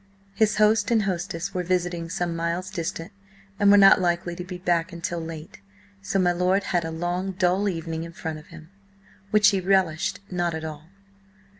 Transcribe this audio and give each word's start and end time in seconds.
His 0.33 0.55
host 0.55 0.89
and 0.89 1.03
hostess 1.03 1.53
were 1.53 1.61
visiting 1.61 2.09
some 2.09 2.35
miles 2.35 2.71
distant, 2.71 3.11
and 3.59 3.69
were 3.69 3.77
not 3.77 4.01
likely 4.01 4.35
to 4.35 4.43
be 4.43 4.57
back 4.57 4.91
until 4.91 5.19
late, 5.19 5.59
so 6.01 6.17
my 6.17 6.31
lord 6.31 6.63
had 6.63 6.83
a 6.83 6.89
long 6.89 7.33
dull 7.33 7.69
evening 7.69 8.03
in 8.03 8.11
front 8.11 8.39
of 8.39 8.47
him, 8.47 8.71
which 9.29 9.49
he 9.49 9.61
relished 9.61 10.19
not 10.31 10.55
at 10.55 10.65
all. 10.65 10.85